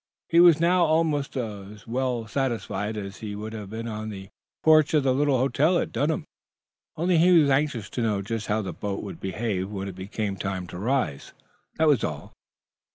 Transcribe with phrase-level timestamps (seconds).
[0.29, 4.29] He was now almost as well satisfied as he would have been on the
[4.63, 6.25] porch of the little hotel at Dunhaven.
[6.97, 10.37] Only he was anxious to know just how the boat would behave when it became
[10.37, 11.33] time to rise.
[11.77, 12.33] That was all.